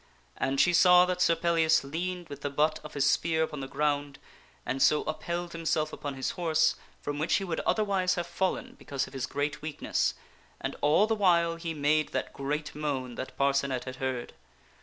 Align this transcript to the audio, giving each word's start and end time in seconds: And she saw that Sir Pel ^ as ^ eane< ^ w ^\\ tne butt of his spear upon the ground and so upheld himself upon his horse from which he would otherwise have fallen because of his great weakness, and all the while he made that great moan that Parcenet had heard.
And 0.35 0.59
she 0.59 0.73
saw 0.73 1.05
that 1.05 1.21
Sir 1.21 1.35
Pel 1.35 1.53
^ 1.55 1.63
as 1.63 1.81
^ 1.81 1.83
eane< 1.83 2.21
^ 2.25 2.27
w 2.27 2.35
^\\ 2.35 2.41
tne 2.41 2.55
butt 2.55 2.79
of 2.83 2.95
his 2.95 3.07
spear 3.07 3.43
upon 3.43 3.59
the 3.59 3.67
ground 3.67 4.17
and 4.65 4.81
so 4.81 5.03
upheld 5.03 5.51
himself 5.51 5.93
upon 5.93 6.15
his 6.15 6.31
horse 6.31 6.75
from 6.99 7.19
which 7.19 7.35
he 7.35 7.43
would 7.43 7.59
otherwise 7.67 8.15
have 8.15 8.25
fallen 8.25 8.73
because 8.79 9.05
of 9.05 9.13
his 9.13 9.27
great 9.27 9.61
weakness, 9.61 10.15
and 10.59 10.75
all 10.81 11.05
the 11.05 11.13
while 11.13 11.55
he 11.55 11.75
made 11.75 12.13
that 12.13 12.33
great 12.33 12.73
moan 12.73 13.13
that 13.13 13.37
Parcenet 13.37 13.83
had 13.83 13.97
heard. 13.97 14.33